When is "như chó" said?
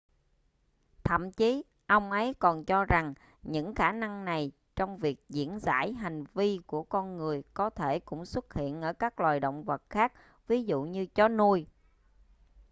10.83-11.27